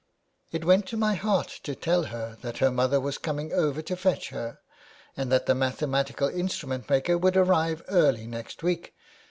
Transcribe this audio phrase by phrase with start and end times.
[0.51, 3.95] It went to my heart to tell her that her mother was coming over to
[3.95, 4.57] fetch her,
[5.15, 8.95] and that the mathematical instrument maker would arrive early next week.